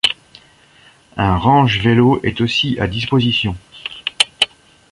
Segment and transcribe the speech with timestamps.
[1.15, 3.55] Un range-vélos est aussi à disposition.